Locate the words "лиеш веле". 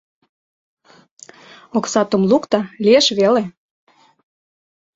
2.83-3.43